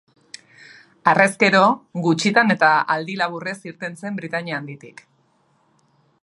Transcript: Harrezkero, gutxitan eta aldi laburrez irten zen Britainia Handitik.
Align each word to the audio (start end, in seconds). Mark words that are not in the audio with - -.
Harrezkero, 1.11 1.59
gutxitan 2.07 2.55
eta 2.55 2.71
aldi 2.95 3.19
laburrez 3.21 3.55
irten 3.73 4.01
zen 4.03 4.19
Britainia 4.23 4.59
Handitik. 4.63 5.05